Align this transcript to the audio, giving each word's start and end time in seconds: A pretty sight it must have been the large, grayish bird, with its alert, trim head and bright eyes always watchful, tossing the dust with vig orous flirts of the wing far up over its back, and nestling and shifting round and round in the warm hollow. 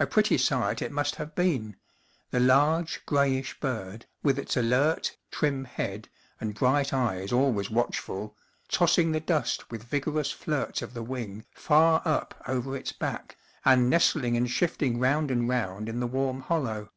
A 0.00 0.08
pretty 0.08 0.38
sight 0.38 0.82
it 0.82 0.90
must 0.90 1.14
have 1.14 1.36
been 1.36 1.76
the 2.32 2.40
large, 2.40 3.06
grayish 3.06 3.60
bird, 3.60 4.06
with 4.20 4.36
its 4.36 4.56
alert, 4.56 5.16
trim 5.30 5.66
head 5.66 6.08
and 6.40 6.52
bright 6.56 6.92
eyes 6.92 7.30
always 7.30 7.70
watchful, 7.70 8.36
tossing 8.68 9.12
the 9.12 9.20
dust 9.20 9.70
with 9.70 9.84
vig 9.84 10.06
orous 10.06 10.34
flirts 10.34 10.82
of 10.82 10.94
the 10.94 11.02
wing 11.04 11.44
far 11.54 12.02
up 12.04 12.34
over 12.48 12.76
its 12.76 12.90
back, 12.90 13.36
and 13.64 13.88
nestling 13.88 14.36
and 14.36 14.50
shifting 14.50 14.98
round 14.98 15.30
and 15.30 15.48
round 15.48 15.88
in 15.88 16.00
the 16.00 16.08
warm 16.08 16.40
hollow. 16.40 16.90